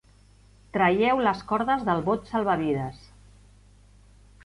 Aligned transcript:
Traieu 0.77 1.21
les 1.27 1.45
cordes 1.53 1.85
del 1.91 2.03
bot 2.09 2.27
salvavides. 2.35 3.07